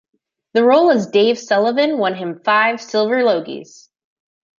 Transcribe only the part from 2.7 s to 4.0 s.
Silver Logies.